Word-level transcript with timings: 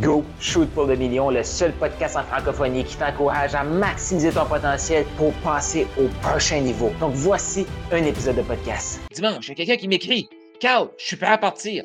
Go 0.00 0.24
Shoot 0.40 0.68
pour 0.70 0.84
le 0.84 0.94
million, 0.94 1.30
le 1.30 1.42
seul 1.42 1.72
podcast 1.72 2.16
en 2.16 2.22
francophonie 2.22 2.84
qui 2.84 2.96
t'encourage 2.96 3.54
à 3.54 3.64
maximiser 3.64 4.30
ton 4.30 4.44
potentiel 4.44 5.06
pour 5.16 5.32
passer 5.34 5.86
au 5.98 6.08
prochain 6.20 6.60
niveau. 6.60 6.92
Donc 7.00 7.12
voici 7.14 7.66
un 7.90 8.04
épisode 8.04 8.36
de 8.36 8.42
podcast. 8.42 9.00
Dimanche, 9.12 9.46
il 9.46 9.50
y 9.50 9.52
a 9.52 9.54
quelqu'un 9.54 9.76
qui 9.76 9.88
m'écrit 9.88 10.28
Carl, 10.60 10.90
je 10.98 11.06
suis 11.06 11.16
prêt 11.16 11.28
à 11.28 11.38
partir. 11.38 11.84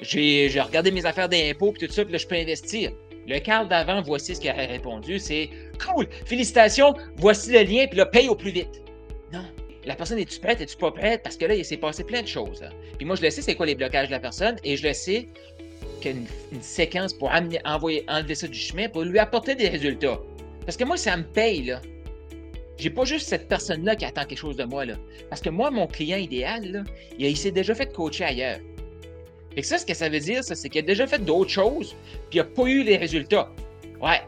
J'ai 0.00 0.50
regardé 0.60 0.90
mes 0.90 1.06
affaires 1.06 1.28
d'impôts 1.28 1.72
et 1.80 1.86
tout 1.86 1.92
ça, 1.92 2.04
puis 2.04 2.12
là, 2.12 2.18
je 2.18 2.26
peux 2.26 2.34
investir. 2.34 2.90
Le 3.26 3.38
Carl 3.38 3.68
d'avant, 3.68 4.02
voici 4.02 4.34
ce 4.34 4.40
qu'il 4.40 4.50
a 4.50 4.54
répondu 4.54 5.18
c'est 5.18 5.48
Cool, 5.82 6.08
félicitations, 6.26 6.94
voici 7.16 7.52
le 7.52 7.62
lien, 7.62 7.86
puis 7.86 7.96
là, 7.96 8.06
paye 8.06 8.28
au 8.28 8.34
plus 8.34 8.50
vite. 8.50 8.82
Non. 9.32 9.44
La 9.84 9.94
personne, 9.96 10.18
est 10.18 10.26
tu 10.26 10.38
prête, 10.38 10.60
es-tu 10.60 10.76
pas 10.76 10.90
prête? 10.90 11.22
Parce 11.22 11.36
que 11.36 11.44
là, 11.44 11.54
il 11.54 11.64
s'est 11.64 11.76
passé 11.76 12.04
plein 12.04 12.22
de 12.22 12.26
choses. 12.26 12.62
Puis 12.98 13.06
moi, 13.06 13.16
je 13.16 13.22
le 13.22 13.30
sais, 13.30 13.42
c'est 13.42 13.54
quoi 13.54 13.66
les 13.66 13.74
blocages 13.74 14.08
de 14.08 14.12
la 14.12 14.20
personne, 14.20 14.56
et 14.64 14.76
je 14.76 14.86
le 14.86 14.92
sais, 14.92 15.28
une, 16.10 16.26
une 16.52 16.62
séquence 16.62 17.12
pour 17.12 17.30
amener, 17.30 17.60
envoyer, 17.64 18.04
enlever 18.08 18.34
ça 18.34 18.46
du 18.46 18.58
chemin 18.58 18.88
pour 18.88 19.02
lui 19.02 19.18
apporter 19.18 19.54
des 19.54 19.68
résultats. 19.68 20.20
Parce 20.64 20.76
que 20.76 20.84
moi, 20.84 20.96
ça 20.96 21.16
me 21.16 21.24
paye, 21.24 21.64
là. 21.64 21.80
J'ai 22.78 22.90
pas 22.90 23.04
juste 23.04 23.28
cette 23.28 23.48
personne-là 23.48 23.96
qui 23.96 24.04
attend 24.04 24.24
quelque 24.24 24.38
chose 24.38 24.56
de 24.56 24.64
moi, 24.64 24.84
là. 24.84 24.94
Parce 25.28 25.40
que 25.40 25.50
moi, 25.50 25.70
mon 25.70 25.86
client 25.86 26.16
idéal, 26.16 26.84
il, 27.18 27.36
s'est 27.36 27.50
déjà 27.50 27.74
fait 27.74 27.92
coacher 27.92 28.24
ailleurs. 28.24 28.58
Et 29.56 29.62
ça, 29.62 29.78
ce 29.78 29.86
que 29.86 29.94
ça 29.94 30.08
veut 30.08 30.20
dire, 30.20 30.42
c'est 30.42 30.68
qu'il 30.68 30.80
a 30.80 30.82
déjà 30.82 31.06
fait 31.06 31.24
d'autres 31.24 31.50
choses, 31.50 31.94
puis 32.30 32.38
il 32.38 32.42
n'a 32.42 32.44
pas 32.44 32.64
eu 32.64 32.82
les 32.82 32.96
résultats. 32.96 33.50
Ouais. 34.00 34.20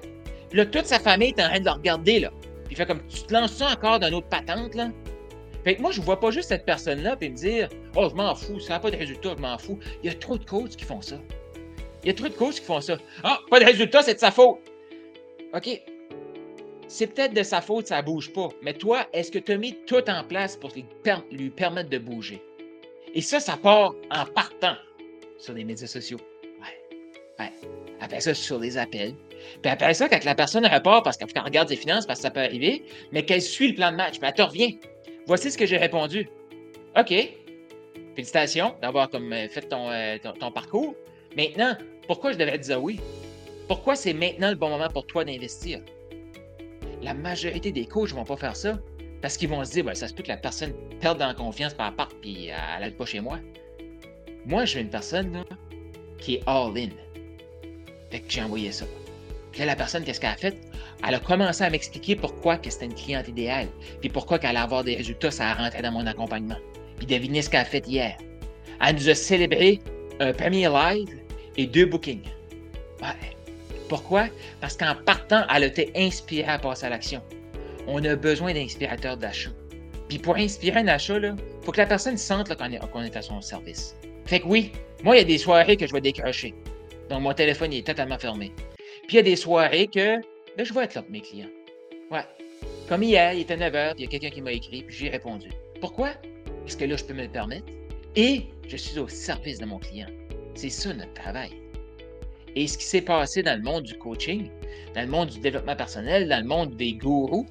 Là, 0.52 0.66
toute 0.66 0.86
sa 0.86 1.00
famille 1.00 1.34
est 1.36 1.42
en 1.42 1.48
train 1.48 1.60
de 1.60 1.64
le 1.64 1.70
regarder, 1.70 2.20
là. 2.20 2.30
Puis 2.66 2.72
il 2.72 2.76
fait 2.76 2.86
comme, 2.86 3.04
tu 3.08 3.22
te 3.22 3.32
lances 3.32 3.54
ça 3.54 3.70
encore 3.72 3.98
dans 3.98 4.12
autre 4.12 4.28
patente, 4.28 4.74
là? 4.74 4.90
Fait 5.64 5.76
que 5.76 5.82
moi, 5.82 5.90
je 5.92 6.00
vois 6.02 6.20
pas 6.20 6.30
juste 6.30 6.48
cette 6.48 6.66
personne-là, 6.66 7.16
puis 7.16 7.30
me 7.30 7.36
dire, 7.36 7.70
oh, 7.96 8.08
je 8.10 8.14
m'en 8.14 8.34
fous, 8.34 8.60
ça 8.60 8.74
n'a 8.74 8.80
pas 8.80 8.90
de 8.90 8.96
résultats, 8.96 9.34
je 9.36 9.40
m'en 9.40 9.56
fous. 9.56 9.78
Il 10.02 10.10
y 10.10 10.12
a 10.12 10.14
trop 10.14 10.36
de 10.36 10.44
coachs 10.44 10.76
qui 10.76 10.84
font 10.84 11.00
ça. 11.00 11.16
Il 12.04 12.08
y 12.08 12.10
a 12.10 12.14
trop 12.14 12.28
de 12.28 12.34
coachs 12.34 12.56
qui 12.56 12.64
font 12.64 12.80
ça. 12.82 12.98
Ah, 13.22 13.40
pas 13.48 13.60
de 13.60 13.64
résultat, 13.64 14.02
c'est 14.02 14.14
de 14.14 14.18
sa 14.18 14.30
faute. 14.30 14.58
OK. 15.54 15.80
C'est 16.86 17.06
peut-être 17.06 17.32
de 17.32 17.42
sa 17.42 17.62
faute, 17.62 17.86
ça 17.86 18.02
ne 18.02 18.06
bouge 18.06 18.30
pas. 18.32 18.50
Mais 18.62 18.74
toi, 18.74 19.06
est-ce 19.14 19.30
que 19.30 19.38
tu 19.38 19.52
as 19.52 19.56
mis 19.56 19.74
tout 19.86 20.08
en 20.08 20.22
place 20.22 20.56
pour 20.56 20.70
lui, 21.30 21.50
permettre 21.50 21.88
de 21.88 21.98
bouger? 21.98 22.42
Et 23.14 23.22
ça, 23.22 23.40
ça 23.40 23.56
part 23.56 23.94
en 24.10 24.26
partant 24.26 24.76
sur 25.38 25.54
les 25.54 25.64
médias 25.64 25.86
sociaux. 25.86 26.18
Ouais. 26.60 26.98
Ouais. 27.38 27.52
Après 28.00 28.20
ça, 28.20 28.34
sur 28.34 28.58
les 28.58 28.76
appels. 28.76 29.14
Puis 29.62 29.70
après 29.70 29.94
ça, 29.94 30.08
quand 30.08 30.22
la 30.24 30.34
personne 30.34 30.66
repart 30.66 31.02
parce 31.02 31.16
qu'elle 31.16 31.28
regarde 31.42 31.68
ses 31.68 31.76
finances, 31.76 32.06
parce 32.06 32.18
que 32.18 32.24
ça 32.24 32.30
peut 32.30 32.40
arriver, 32.40 32.84
mais 33.12 33.24
qu'elle 33.24 33.42
suit 33.42 33.68
le 33.68 33.74
plan 33.76 33.90
de 33.90 33.96
match, 33.96 34.18
puis 34.18 34.28
elle 34.28 34.34
te 34.34 34.42
revient. 34.42 34.78
Voici 35.26 35.50
ce 35.50 35.56
que 35.56 35.64
j'ai 35.64 35.78
répondu. 35.78 36.28
OK. 36.98 37.14
Félicitations 38.14 38.74
d'avoir 38.82 39.08
comme 39.08 39.32
euh, 39.32 39.48
fait 39.48 39.66
euh, 39.72 40.18
ton, 40.22 40.32
ton 40.32 40.50
parcours. 40.52 40.94
Maintenant, 41.36 41.76
pourquoi 42.06 42.32
je 42.32 42.38
devrais 42.38 42.58
dire 42.58 42.82
oui? 42.82 43.00
Pourquoi 43.68 43.96
c'est 43.96 44.12
maintenant 44.12 44.50
le 44.50 44.56
bon 44.56 44.68
moment 44.68 44.88
pour 44.88 45.06
toi 45.06 45.24
d'investir? 45.24 45.80
La 47.02 47.14
majorité 47.14 47.72
des 47.72 47.86
coachs 47.86 48.10
ne 48.10 48.16
vont 48.16 48.24
pas 48.24 48.36
faire 48.36 48.56
ça 48.56 48.78
parce 49.22 49.36
qu'ils 49.36 49.48
vont 49.48 49.64
se 49.64 49.70
dire, 49.72 49.84
ben, 49.84 49.94
ça 49.94 50.08
se 50.08 50.14
peut 50.14 50.22
que 50.22 50.28
la 50.28 50.36
personne 50.36 50.72
perde 51.00 51.22
en 51.22 51.34
confiance 51.34 51.72
par 51.72 51.94
part 51.94 52.10
puis 52.20 52.48
elle 52.48 52.80
n'aille 52.80 52.90
pas 52.90 53.06
chez 53.06 53.20
moi. 53.20 53.38
Moi, 54.44 54.66
je 54.66 54.74
veux 54.74 54.80
une 54.82 54.90
personne 54.90 55.44
qui 56.18 56.34
est 56.34 56.42
all-in. 56.46 56.90
Fait 58.10 58.20
que 58.20 58.30
j'ai 58.30 58.42
envoyé 58.42 58.70
ça. 58.70 58.84
Puis 59.52 59.64
la 59.64 59.76
personne, 59.76 60.04
qu'est-ce 60.04 60.20
qu'elle 60.20 60.30
a 60.30 60.36
fait? 60.36 60.56
Elle 61.06 61.14
a 61.14 61.20
commencé 61.20 61.64
à 61.64 61.70
m'expliquer 61.70 62.16
pourquoi 62.16 62.58
que 62.58 62.68
c'était 62.68 62.86
une 62.86 62.94
cliente 62.94 63.28
idéale, 63.28 63.68
puis 64.00 64.08
pourquoi 64.08 64.38
qu'elle 64.38 64.50
allait 64.50 64.58
avoir 64.58 64.84
des 64.84 64.96
résultats, 64.96 65.30
ça 65.30 65.52
a 65.52 65.82
dans 65.82 65.92
mon 65.92 66.06
accompagnement. 66.06 66.58
Puis 66.98 67.06
devinez 67.06 67.40
ce 67.40 67.50
qu'elle 67.50 67.60
a 67.60 67.64
fait 67.64 67.86
hier. 67.86 68.16
Elle 68.80 68.96
nous 68.96 69.08
a 69.08 69.14
célébré 69.14 69.80
un 70.20 70.32
premier 70.32 70.68
live 70.68 71.23
et 71.56 71.66
deux 71.66 71.86
bookings. 71.86 72.24
Pourquoi? 73.88 74.28
Parce 74.60 74.76
qu'en 74.76 74.94
partant, 74.94 75.44
elle 75.54 75.64
été 75.64 75.92
inspirée 75.94 76.50
à 76.50 76.58
passer 76.58 76.86
à 76.86 76.90
l'action. 76.90 77.22
On 77.86 78.02
a 78.04 78.16
besoin 78.16 78.54
d'inspirateurs 78.54 79.16
d'achat. 79.16 79.50
Puis 80.08 80.18
pour 80.18 80.36
inspirer 80.36 80.80
un 80.80 80.88
achat, 80.88 81.18
il 81.18 81.34
faut 81.62 81.72
que 81.72 81.80
la 81.80 81.86
personne 81.86 82.16
sente 82.16 82.54
qu'on 82.56 83.02
est, 83.02 83.16
à 83.16 83.22
son 83.22 83.40
service. 83.40 83.94
Fait 84.26 84.40
que 84.40 84.46
oui, 84.46 84.72
moi, 85.02 85.16
il 85.16 85.18
y 85.18 85.22
a 85.22 85.24
des 85.24 85.38
soirées 85.38 85.76
que 85.76 85.86
je 85.86 85.92
vais 85.92 86.00
décrocher. 86.00 86.54
Donc, 87.10 87.22
mon 87.22 87.34
téléphone 87.34 87.72
est 87.72 87.86
totalement 87.86 88.18
fermé. 88.18 88.52
Puis 89.06 89.12
il 89.12 89.16
y 89.16 89.18
a 89.18 89.22
des 89.22 89.36
soirées 89.36 89.86
que 89.86 90.16
ben, 90.56 90.64
je 90.64 90.72
vais 90.72 90.84
être 90.84 90.94
là 90.94 91.02
pour 91.02 91.10
mes 91.10 91.20
clients. 91.20 91.50
Ouais. 92.10 92.24
Comme 92.88 93.02
hier, 93.02 93.34
il 93.34 93.40
était 93.40 93.56
9 93.56 93.72
h, 93.72 93.94
puis 93.94 93.98
il 93.98 94.04
y 94.04 94.06
a 94.06 94.10
quelqu'un 94.10 94.30
qui 94.30 94.40
m'a 94.40 94.52
écrit, 94.52 94.82
puis 94.82 94.96
j'ai 94.96 95.08
répondu. 95.08 95.48
Pourquoi? 95.80 96.12
Parce 96.62 96.76
que 96.76 96.84
là, 96.84 96.96
je 96.96 97.04
peux 97.04 97.14
me 97.14 97.22
le 97.22 97.28
permettre. 97.28 97.66
Et 98.16 98.44
je 98.68 98.76
suis 98.76 98.98
au 98.98 99.08
service 99.08 99.58
de 99.58 99.66
mon 99.66 99.78
client. 99.78 100.06
C'est 100.54 100.70
ça 100.70 100.92
notre 100.92 101.12
travail. 101.14 101.50
Et 102.56 102.68
ce 102.68 102.78
qui 102.78 102.84
s'est 102.84 103.00
passé 103.00 103.42
dans 103.42 103.56
le 103.56 103.62
monde 103.62 103.84
du 103.84 103.94
coaching, 103.94 104.48
dans 104.94 105.02
le 105.02 105.08
monde 105.08 105.28
du 105.28 105.40
développement 105.40 105.74
personnel, 105.74 106.28
dans 106.28 106.40
le 106.40 106.46
monde 106.46 106.76
des 106.76 106.92
gourous, 106.92 107.46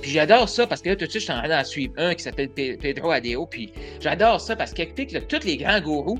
puis 0.00 0.10
j'adore 0.10 0.48
ça 0.48 0.66
parce 0.66 0.80
que 0.80 0.90
là, 0.90 0.96
tout 0.96 1.06
de 1.06 1.10
suite, 1.10 1.22
je 1.22 1.26
suis 1.26 1.32
en 1.32 1.38
train 1.38 1.48
d'en 1.48 1.64
suivre 1.64 1.92
un 1.96 2.14
qui 2.14 2.22
s'appelle 2.22 2.48
Pedro 2.48 3.10
Adeo. 3.10 3.46
Puis 3.46 3.72
j'adore 4.00 4.40
ça 4.40 4.56
parce 4.56 4.72
qu'il 4.72 4.88
tous 4.92 5.44
les 5.44 5.56
grands 5.56 5.80
gourous, 5.80 6.18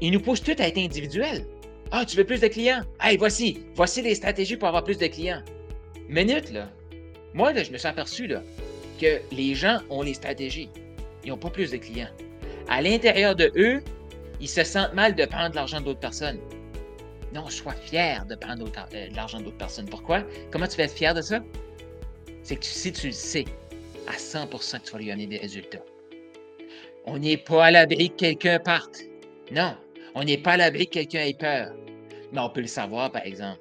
ils 0.00 0.10
nous 0.10 0.20
poussent 0.20 0.42
tous 0.42 0.60
à 0.60 0.68
être 0.68 0.78
individuels. 0.78 1.44
Ah, 1.90 2.04
tu 2.04 2.16
veux 2.16 2.24
plus 2.24 2.40
de 2.40 2.48
clients? 2.48 2.82
Hey, 3.00 3.16
voici, 3.16 3.60
voici 3.74 4.02
les 4.02 4.14
stratégies 4.14 4.56
pour 4.56 4.68
avoir 4.68 4.84
plus 4.84 4.98
de 4.98 5.06
clients. 5.06 5.42
Minute, 6.08 6.52
là. 6.52 6.70
Moi, 7.34 7.52
je 7.54 7.70
me 7.70 7.78
suis 7.78 7.88
aperçu, 7.88 8.26
là, 8.26 8.42
que 9.00 9.20
les 9.32 9.54
gens 9.54 9.78
ont 9.90 10.02
les 10.02 10.14
stratégies. 10.14 10.68
Ils 11.24 11.30
n'ont 11.30 11.38
pas 11.38 11.50
plus 11.50 11.70
de 11.70 11.76
clients. 11.76 12.08
À 12.68 12.82
l'intérieur 12.82 13.34
de 13.34 13.50
eux, 13.56 13.82
ils 14.40 14.48
se 14.48 14.64
sentent 14.64 14.94
mal 14.94 15.14
de 15.14 15.24
prendre 15.24 15.54
l'argent 15.54 15.80
d'autres 15.80 16.00
personnes. 16.00 16.38
Non, 17.34 17.48
sois 17.48 17.74
fier 17.74 18.24
de 18.26 18.34
prendre 18.34 18.66
euh, 18.66 19.06
l'argent 19.14 19.40
d'autres 19.40 19.58
personnes. 19.58 19.88
Pourquoi? 19.88 20.22
Comment 20.50 20.66
tu 20.66 20.76
vas 20.76 20.84
être 20.84 20.94
fier 20.94 21.14
de 21.14 21.20
ça? 21.20 21.40
C'est 22.42 22.56
que 22.56 22.64
si 22.64 22.92
tu 22.92 23.08
le 23.08 23.12
sais 23.12 23.44
à 24.06 24.12
100% 24.12 24.80
que 24.80 24.86
tu 24.86 24.92
vas 24.92 24.98
lui 24.98 25.06
donner 25.06 25.26
des 25.26 25.38
résultats. 25.38 25.84
On 27.04 27.18
n'est 27.18 27.36
pas 27.36 27.66
à 27.66 27.70
l'abri 27.70 28.10
que 28.10 28.16
quelqu'un 28.16 28.58
parte. 28.58 29.02
Non, 29.50 29.76
on 30.14 30.24
n'est 30.24 30.38
pas 30.38 30.52
à 30.52 30.56
l'abri 30.56 30.86
que 30.86 30.92
quelqu'un 30.94 31.20
ait 31.20 31.34
peur. 31.34 31.72
Mais 32.32 32.40
on 32.40 32.50
peut 32.50 32.60
le 32.60 32.66
savoir, 32.66 33.10
par 33.12 33.24
exemple. 33.24 33.60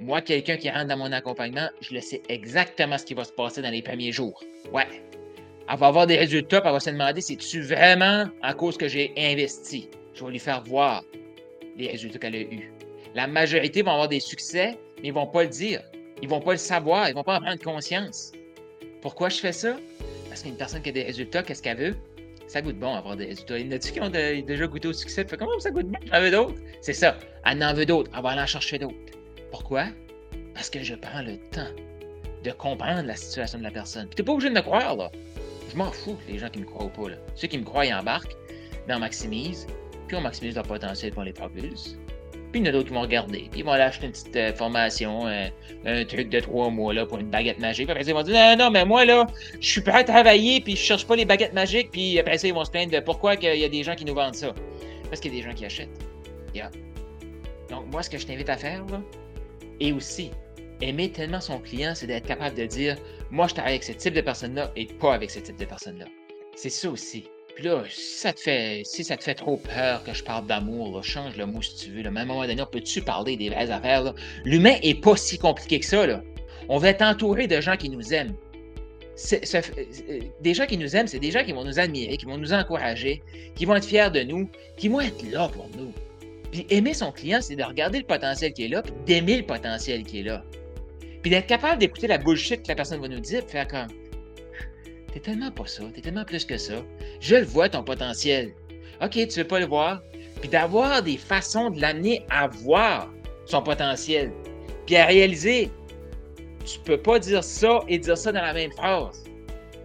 Moi, 0.00 0.20
quelqu'un 0.20 0.56
qui 0.56 0.68
rentre 0.68 0.86
dans 0.88 0.96
mon 0.96 1.12
accompagnement, 1.12 1.68
je 1.80 1.94
le 1.94 2.00
sais 2.00 2.22
exactement 2.28 2.98
ce 2.98 3.04
qui 3.04 3.14
va 3.14 3.24
se 3.24 3.32
passer 3.32 3.62
dans 3.62 3.70
les 3.70 3.82
premiers 3.82 4.10
jours. 4.10 4.42
Ouais. 4.72 4.86
Elle 5.72 5.78
va 5.78 5.86
avoir 5.86 6.06
des 6.06 6.18
résultats, 6.18 6.60
puis 6.60 6.68
elle 6.68 6.74
va 6.74 6.80
se 6.80 6.90
demander 6.90 7.22
si 7.22 7.34
tu 7.38 7.62
vraiment 7.62 8.26
à 8.42 8.52
cause 8.52 8.76
que 8.76 8.88
j'ai 8.88 9.14
investi? 9.16 9.88
Je 10.12 10.22
vais 10.22 10.32
lui 10.32 10.38
faire 10.38 10.62
voir 10.64 11.02
les 11.78 11.88
résultats 11.88 12.18
qu'elle 12.18 12.34
a 12.34 12.40
eus. 12.40 12.70
La 13.14 13.26
majorité 13.26 13.80
vont 13.80 13.92
avoir 13.92 14.08
des 14.08 14.20
succès, 14.20 14.78
mais 14.98 15.08
ils 15.08 15.08
ne 15.08 15.14
vont 15.14 15.26
pas 15.26 15.44
le 15.44 15.48
dire. 15.48 15.80
Ils 16.20 16.26
ne 16.26 16.30
vont 16.30 16.40
pas 16.40 16.52
le 16.52 16.58
savoir. 16.58 17.08
Ils 17.08 17.12
ne 17.12 17.14
vont 17.14 17.24
pas 17.24 17.38
en 17.38 17.40
prendre 17.40 17.62
conscience. 17.62 18.32
Pourquoi 19.00 19.30
je 19.30 19.38
fais 19.38 19.52
ça? 19.52 19.78
Parce 20.28 20.42
qu'une 20.42 20.56
personne 20.56 20.82
qui 20.82 20.90
a 20.90 20.92
des 20.92 21.04
résultats, 21.04 21.42
qu'est-ce 21.42 21.62
qu'elle 21.62 21.78
veut? 21.78 21.96
Ça 22.48 22.60
goûte 22.60 22.78
bon 22.78 22.94
avoir 22.94 23.16
des 23.16 23.24
résultats. 23.24 23.58
Il 23.58 23.66
y 23.66 23.68
en 23.70 23.76
a-tu 23.76 23.92
qui 23.92 24.00
ont 24.02 24.10
déjà 24.10 24.66
goûté 24.66 24.88
au 24.88 24.92
succès? 24.92 25.24
Fait, 25.24 25.38
comment 25.38 25.58
ça 25.58 25.70
goûte 25.70 25.86
bon? 25.86 25.98
J'en 26.12 26.20
veux 26.20 26.30
d'autres? 26.30 26.60
C'est 26.82 26.92
ça. 26.92 27.16
Elle 27.46 27.64
en 27.64 27.72
veut 27.72 27.86
d'autres. 27.86 28.10
Elle 28.14 28.22
va 28.22 28.28
aller 28.28 28.42
en 28.42 28.46
chercher 28.46 28.78
d'autres. 28.78 28.94
Pourquoi? 29.50 29.86
Parce 30.52 30.68
que 30.68 30.82
je 30.82 30.94
prends 30.94 31.22
le 31.22 31.38
temps 31.50 31.72
de 32.44 32.50
comprendre 32.50 33.06
la 33.06 33.16
situation 33.16 33.58
de 33.58 33.64
la 33.64 33.70
personne. 33.70 34.06
Tu 34.10 34.20
n'es 34.20 34.26
pas 34.26 34.32
obligé 34.32 34.50
de 34.50 34.54
me 34.54 34.60
croire, 34.60 34.96
là. 34.96 35.10
Je 35.72 35.76
m'en 35.76 35.90
fous, 35.90 36.16
les 36.28 36.38
gens 36.38 36.48
qui 36.48 36.60
me 36.60 36.66
croient 36.66 36.90
pas, 36.90 37.08
là. 37.10 37.16
Ceux 37.34 37.48
qui 37.48 37.58
me 37.58 37.64
croient, 37.64 37.86
ils 37.86 37.94
embarquent, 37.94 38.36
mais 38.86 38.94
on 38.94 38.98
maximise 38.98 39.66
on 40.16 40.20
maximise 40.20 40.54
leur 40.54 40.66
potentiel 40.66 41.12
pour 41.12 41.22
les 41.22 41.32
propulse. 41.32 41.96
Puis 42.50 42.60
il 42.60 42.66
y 42.66 42.68
en 42.68 42.68
a 42.68 42.72
d'autres 42.72 42.88
qui 42.88 42.94
vont 42.94 43.00
regarder, 43.00 43.48
puis 43.50 43.60
ils 43.60 43.64
vont 43.64 43.72
aller 43.72 43.84
acheter 43.84 44.06
une 44.06 44.12
petite 44.12 44.36
euh, 44.36 44.52
formation, 44.52 45.26
euh, 45.26 45.48
un 45.86 46.04
truc 46.04 46.28
de 46.28 46.38
trois 46.38 46.68
mois 46.68 46.92
là, 46.92 47.06
pour 47.06 47.18
une 47.18 47.30
baguette 47.30 47.58
magique. 47.58 47.86
Puis 47.86 47.92
après, 47.92 48.04
ils 48.04 48.12
vont 48.12 48.22
dire 48.22 48.34
non, 48.34 48.64
non, 48.64 48.70
mais 48.70 48.84
moi 48.84 49.06
là, 49.06 49.26
je 49.58 49.66
suis 49.66 49.80
prêt 49.80 50.00
à 50.00 50.04
travailler, 50.04 50.60
puis 50.60 50.76
je 50.76 50.82
cherche 50.82 51.06
pas 51.06 51.16
les 51.16 51.24
baguettes 51.24 51.54
magiques, 51.54 51.90
puis 51.90 52.18
après 52.18 52.36
ça, 52.36 52.46
ils 52.46 52.54
vont 52.54 52.64
se 52.64 52.70
plaindre 52.70 52.92
de 52.92 53.00
pourquoi 53.00 53.34
il 53.34 53.58
y 53.58 53.64
a 53.64 53.68
des 53.68 53.82
gens 53.82 53.94
qui 53.94 54.04
nous 54.04 54.14
vendent 54.14 54.34
ça. 54.34 54.54
Parce 55.08 55.20
qu'il 55.20 55.32
y 55.34 55.38
a 55.38 55.42
des 55.42 55.48
gens 55.48 55.54
qui 55.54 55.64
achètent. 55.64 55.88
Donc, 57.70 57.90
moi, 57.90 58.02
ce 58.02 58.10
que 58.10 58.18
je 58.18 58.26
t'invite 58.26 58.50
à 58.50 58.58
faire, 58.58 58.84
là, 58.86 59.00
et 59.80 59.92
aussi, 59.92 60.30
aimer 60.82 61.10
tellement 61.10 61.40
son 61.40 61.58
client, 61.58 61.92
c'est 61.94 62.06
d'être 62.06 62.26
capable 62.26 62.54
de 62.54 62.66
dire 62.66 62.96
moi, 63.32 63.48
je 63.48 63.54
travaille 63.54 63.72
avec 63.72 63.82
ce 63.82 63.92
type 63.92 64.12
de 64.12 64.20
personne-là 64.20 64.70
et 64.76 64.84
pas 64.84 65.14
avec 65.14 65.30
ce 65.30 65.40
type 65.40 65.56
de 65.56 65.64
personne-là. 65.64 66.04
C'est 66.54 66.68
ça 66.68 66.90
aussi. 66.90 67.24
Puis 67.54 67.64
là, 67.64 67.82
si 67.88 68.18
ça 68.18 68.34
te 68.34 68.40
fait, 68.40 68.82
si 68.84 69.04
ça 69.04 69.16
te 69.16 69.24
fait 69.24 69.34
trop 69.34 69.56
peur 69.56 70.04
que 70.04 70.12
je 70.12 70.22
parle 70.22 70.46
d'amour, 70.46 71.02
change 71.02 71.36
le 71.38 71.46
mot 71.46 71.62
si 71.62 71.76
tu 71.76 71.90
veux. 71.92 72.02
Là. 72.02 72.10
Mais 72.10 72.20
à 72.20 72.22
un 72.24 72.26
moment 72.26 72.46
donné, 72.46 72.60
on 72.60 72.66
peut-tu 72.66 73.00
parler 73.00 73.38
des 73.38 73.48
vraies 73.48 73.70
affaires? 73.70 74.12
L'humain 74.44 74.76
est 74.82 75.00
pas 75.00 75.16
si 75.16 75.38
compliqué 75.38 75.80
que 75.80 75.86
ça. 75.86 76.06
Là. 76.06 76.22
On 76.68 76.76
va 76.76 76.90
être 76.90 77.00
entouré 77.00 77.46
de 77.46 77.58
gens 77.62 77.78
qui 77.78 77.88
nous 77.88 78.12
aiment. 78.12 78.34
Euh, 79.32 80.20
des 80.40 80.54
gens 80.54 80.66
qui 80.66 80.76
nous 80.76 80.94
aiment, 80.94 81.06
c'est 81.06 81.18
des 81.18 81.30
gens 81.30 81.42
qui 81.42 81.52
vont 81.52 81.64
nous 81.64 81.78
admirer, 81.78 82.18
qui 82.18 82.26
vont 82.26 82.36
nous 82.36 82.52
encourager, 82.52 83.22
qui 83.54 83.64
vont 83.64 83.76
être 83.76 83.86
fiers 83.86 84.10
de 84.10 84.24
nous, 84.24 84.50
qui 84.76 84.88
vont 84.88 85.00
être 85.00 85.22
là 85.30 85.48
pour 85.48 85.70
nous. 85.78 85.90
Puis 86.50 86.66
aimer 86.68 86.92
son 86.92 87.12
client, 87.12 87.40
c'est 87.40 87.56
de 87.56 87.62
regarder 87.62 87.98
le 87.98 88.04
potentiel 88.04 88.52
qui 88.52 88.64
est 88.64 88.68
là, 88.68 88.82
puis 88.82 88.92
d'aimer 89.06 89.38
le 89.38 89.46
potentiel 89.46 90.02
qui 90.04 90.20
est 90.20 90.24
là. 90.24 90.44
Puis 91.22 91.30
d'être 91.30 91.46
capable 91.46 91.78
d'écouter 91.78 92.08
la 92.08 92.18
bullshit 92.18 92.62
que 92.62 92.68
la 92.68 92.74
personne 92.74 93.00
va 93.00 93.08
nous 93.08 93.20
dire, 93.20 93.42
faire 93.46 93.68
comme 93.68 93.88
T'es 95.12 95.20
tellement 95.20 95.50
pas 95.50 95.66
ça, 95.66 95.84
t'es 95.94 96.00
tellement 96.00 96.24
plus 96.24 96.44
que 96.44 96.56
ça. 96.56 96.82
Je 97.20 97.36
le 97.36 97.44
vois, 97.44 97.68
ton 97.68 97.84
potentiel. 97.84 98.52
OK, 99.02 99.12
tu 99.12 99.40
veux 99.40 99.46
pas 99.46 99.60
le 99.60 99.66
voir? 99.66 100.02
Puis 100.40 100.48
d'avoir 100.48 101.02
des 101.02 101.18
façons 101.18 101.70
de 101.70 101.80
l'amener 101.80 102.24
à 102.30 102.48
voir 102.48 103.10
son 103.44 103.62
potentiel. 103.62 104.32
Puis 104.86 104.96
à 104.96 105.06
réaliser, 105.06 105.70
tu 106.64 106.78
peux 106.80 106.96
pas 106.96 107.18
dire 107.18 107.44
ça 107.44 107.80
et 107.88 107.98
dire 107.98 108.16
ça 108.16 108.32
dans 108.32 108.40
la 108.40 108.54
même 108.54 108.72
phrase. 108.72 109.24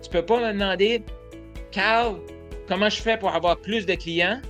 Tu 0.02 0.10
peux 0.10 0.26
pas 0.26 0.40
me 0.40 0.54
demander, 0.54 1.04
Carl, 1.72 2.20
comment 2.68 2.90
je 2.90 3.02
fais 3.02 3.18
pour 3.18 3.36
avoir 3.36 3.58
plus 3.58 3.86
de 3.86 3.96
clients? 3.96 4.42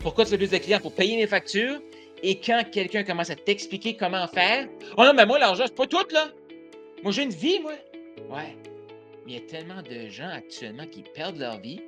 Pourquoi 0.00 0.24
tu 0.24 0.32
veux 0.32 0.38
plus 0.38 0.50
de 0.50 0.58
clients? 0.58 0.80
Pour 0.80 0.94
payer 0.94 1.16
mes 1.16 1.26
factures? 1.26 1.80
Et 2.22 2.40
quand 2.40 2.62
quelqu'un 2.70 3.04
commence 3.04 3.30
à 3.30 3.36
t'expliquer 3.36 3.96
comment 3.96 4.26
faire, 4.28 4.68
oh 4.96 5.04
non, 5.04 5.14
mais 5.14 5.26
moi, 5.26 5.38
l'argent, 5.38 5.64
c'est 5.66 5.74
pas 5.74 5.86
tout, 5.86 6.06
là. 6.12 6.28
Moi, 7.02 7.12
j'ai 7.12 7.22
une 7.22 7.30
vie, 7.30 7.60
moi. 7.60 7.74
Ouais. 8.28 8.56
Il 9.26 9.34
y 9.34 9.36
a 9.36 9.40
tellement 9.40 9.82
de 9.82 10.08
gens 10.08 10.28
actuellement 10.28 10.86
qui 10.86 11.02
perdent 11.14 11.38
leur 11.38 11.60
vie 11.60 11.80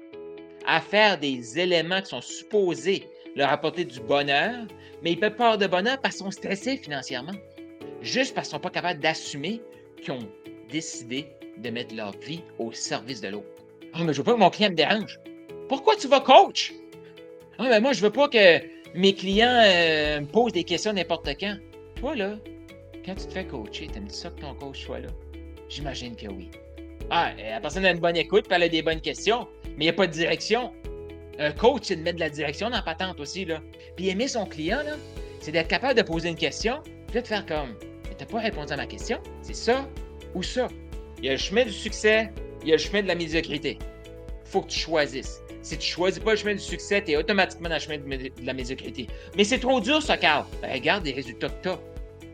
à 0.67 0.81
faire 0.81 1.19
des 1.19 1.59
éléments 1.59 2.00
qui 2.00 2.11
sont 2.11 2.21
supposés 2.21 3.09
leur 3.35 3.50
apporter 3.50 3.85
du 3.85 4.00
bonheur, 4.00 4.67
mais 5.03 5.12
ils 5.12 5.19
peuvent 5.19 5.35
pas 5.35 5.44
avoir 5.44 5.59
de 5.59 5.67
bonheur 5.67 5.99
parce 6.00 6.17
qu'ils 6.17 6.25
sont 6.25 6.31
stressés 6.31 6.76
financièrement. 6.76 7.33
Juste 8.03 8.35
parce 8.35 8.49
qu'ils 8.49 8.56
sont 8.56 8.61
pas 8.61 8.71
capables 8.71 9.00
d'assumer 9.00 9.61
qu'ils 10.03 10.12
ont 10.12 10.29
décidé 10.71 11.26
de 11.56 11.71
mettre 11.71 11.94
leur 11.94 12.12
vie 12.19 12.43
au 12.59 12.73
service 12.73 13.21
de 13.21 13.29
l'autre. 13.29 13.47
Ah, 13.93 14.05
mais 14.05 14.12
je 14.12 14.19
veux 14.19 14.25
pas 14.25 14.35
que 14.35 14.38
mon 14.38 14.50
client 14.50 14.71
me 14.71 14.76
dérange. 14.76 15.19
Pourquoi 15.69 15.97
tu 15.97 16.09
vas 16.09 16.21
coach? 16.21 16.73
Ah, 17.59 17.69
mais 17.69 17.81
moi, 17.81 17.93
je 17.93 18.03
veux 18.03 18.11
pas 18.11 18.29
que 18.29 18.80
mes 18.94 19.14
clients 19.14 19.62
euh, 19.64 20.20
me 20.20 20.26
posent 20.26 20.52
des 20.52 20.64
questions 20.64 20.92
n'importe 20.92 21.28
quand. 21.38 21.56
Toi, 21.96 22.16
là, 22.16 22.38
quand 23.04 23.14
tu 23.14 23.26
te 23.26 23.32
fais 23.32 23.44
coacher, 23.44 23.87
t'aimes-tu 23.87 24.14
ça 24.14 24.31
que 24.31 24.40
ton 24.40 24.54
coach 24.54 24.84
soit 24.84 25.00
là? 25.00 25.08
J'imagine 25.69 26.16
que 26.16 26.26
oui. 26.26 26.50
Ah, 27.10 27.31
euh, 27.38 27.50
la 27.50 27.60
personne 27.60 27.84
a 27.84 27.90
une 27.90 27.98
bonne 27.98 28.16
écoute, 28.16 28.46
puis 28.46 28.54
elle 28.54 28.64
a 28.64 28.69
des 28.69 28.82
bonnes 28.82 29.00
questions, 29.00 29.46
mais 29.64 29.84
il 29.84 29.87
n'y 29.87 29.88
a 29.88 29.92
pas 29.92 30.06
de 30.06 30.12
direction. 30.12 30.72
Un 31.38 31.52
coach, 31.52 31.82
c'est 31.84 31.96
de 31.96 32.02
mettre 32.02 32.16
de 32.16 32.20
la 32.20 32.31
direction 32.31 32.69
dans 32.69 32.76
la 32.76 32.82
patente 32.82 33.19
aussi, 33.20 33.44
là. 33.44 33.60
Puis 33.96 34.08
aimer 34.08 34.28
son 34.28 34.46
client, 34.46 34.82
là, 34.84 34.96
c'est 35.40 35.52
d'être 35.52 35.69
capable 35.69 35.94
de 35.94 36.02
poser 36.02 36.28
une 36.28 36.37
question, 36.37 36.81
puis 37.08 37.20
de 37.20 37.26
faire 37.26 37.46
comme, 37.46 37.75
t'as 38.19 38.26
pas 38.26 38.40
répondu 38.40 38.72
à 38.72 38.76
ma 38.76 38.87
question, 38.87 39.19
c'est 39.42 39.54
ça 39.54 39.88
ou 40.34 40.42
ça? 40.42 40.69
Il 41.19 41.25
y 41.25 41.28
a 41.28 41.32
le 41.32 41.38
chemin 41.38 41.64
du 41.64 41.72
succès, 41.72 42.31
il 42.62 42.69
y 42.69 42.72
a 42.72 42.76
le 42.76 42.81
chemin 42.81 43.02
de 43.02 43.08
la 43.08 43.14
médiocrité. 43.14 43.78
Faut 44.44 44.60
que 44.62 44.69
tu 44.69 44.78
choisisses. 44.78 45.40
Si 45.62 45.77
tu 45.77 45.87
choisis 45.87 46.23
pas 46.23 46.33
le 46.33 46.37
chemin 46.37 46.55
du 46.55 46.61
succès, 46.61 47.03
tu 47.05 47.12
es 47.12 47.17
automatiquement 47.17 47.69
dans 47.69 47.75
le 47.75 47.81
chemin 47.81 47.99
de, 47.99 48.31
la 48.43 48.53
médiocrité. 48.53 49.07
Mais 49.37 49.45
c'est 49.45 49.59
trop 49.59 49.81
dur, 49.81 50.03
ça, 50.03 50.17
Carl. 50.17 50.47
Ben, 50.62 50.73
regarde 50.73 51.05
les 51.05 51.12
résultats 51.12 51.49
que 51.49 51.62
tu 51.62 51.69
as. 51.69 51.81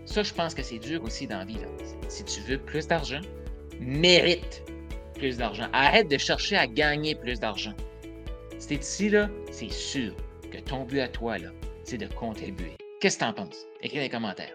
Ça, 0.04 0.22
je 0.22 0.32
pense 0.32 0.54
que 0.54 0.62
c'est 0.62 0.78
dur 0.78 1.02
aussi 1.02 1.26
dans 1.26 1.38
la 1.38 1.44
vie. 1.44 1.58
Si 2.08 2.24
tu 2.24 2.40
veux 2.42 2.58
plus 2.58 2.86
d'argent, 2.86 3.20
mérite 3.80 4.62
plus 5.14 5.36
d'argent. 5.36 5.66
Arrête 5.72 6.08
de 6.08 6.18
chercher 6.18 6.56
à 6.56 6.66
gagner 6.66 7.14
plus 7.14 7.40
d'argent. 7.40 7.74
Si 8.58 8.68
tu 8.68 8.74
es 8.74 8.76
ici, 8.78 9.12
c'est 9.50 9.72
sûr 9.72 10.14
que 10.52 10.58
ton 10.58 10.84
but 10.84 11.00
à 11.00 11.08
toi, 11.08 11.36
c'est 11.84 11.98
de 11.98 12.06
contribuer. 12.06 12.72
Qu'est-ce 13.00 13.18
que 13.18 13.24
tu 13.24 13.28
en 13.28 13.32
penses? 13.32 13.66
Écris 13.82 13.96
dans 13.96 14.02
les 14.02 14.08
commentaires. 14.08 14.54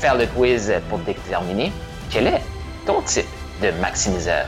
faire 0.00 0.16
le 0.16 0.26
quiz 0.26 0.72
pour 0.88 0.98
déterminer 1.00 1.70
quel 2.10 2.26
est 2.26 2.42
ton 2.86 3.02
type 3.02 3.26
de 3.62 3.70
maximiseur. 3.82 4.46